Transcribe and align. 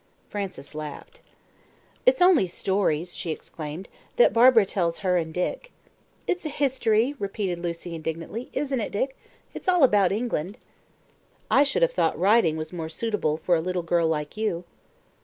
Frances 0.31 0.73
laughed. 0.73 1.21
"It's 2.07 2.23
only 2.23 2.47
stories," 2.47 3.15
she 3.15 3.29
exclaimed, 3.29 3.87
"that 4.15 4.33
Barbara 4.33 4.65
tells 4.65 5.01
her 5.05 5.15
and 5.15 5.31
Dick." 5.31 5.71
"It's 6.25 6.43
history," 6.43 7.13
repeated 7.19 7.59
Lucy 7.59 7.93
indignantly; 7.93 8.49
"isn't 8.51 8.79
it, 8.79 8.91
Dick? 8.91 9.15
It's 9.53 9.67
all 9.67 9.83
about 9.83 10.11
England." 10.11 10.57
"I 11.51 11.61
should 11.61 11.83
have 11.83 11.93
thought 11.93 12.17
writing 12.17 12.57
was 12.57 12.73
more 12.73 12.89
suitable 12.89 13.37
for 13.37 13.55
a 13.55 13.61
little 13.61 13.83
girl 13.83 14.07
like 14.07 14.35
you." 14.35 14.63